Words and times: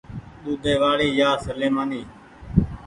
ۮودي 0.43 0.73
وآڙي 0.81 1.07
يا 1.19 1.29
سليمآني 1.45 2.01